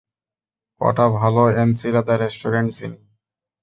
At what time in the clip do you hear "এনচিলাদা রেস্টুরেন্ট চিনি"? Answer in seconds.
1.61-2.99